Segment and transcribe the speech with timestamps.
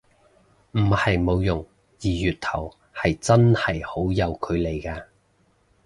[0.71, 5.03] 唔係冇用，二月頭係真係好有距離嘅